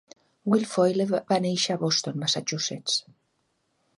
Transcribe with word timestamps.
Guilfoyle 0.53 1.05
va 1.11 1.37
néixer 1.43 1.75
a 1.77 1.83
Boston, 1.85 2.19
Massachusetts. 2.23 2.97